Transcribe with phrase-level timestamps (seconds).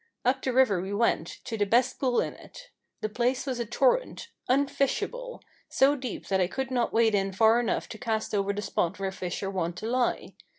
[0.25, 2.71] Up the river we went, to the best pool in it.
[3.01, 7.59] The place was a torrent unfishable so deep that I could not wade in far
[7.59, 10.33] enough to cast over the spot where fish are wont to lie.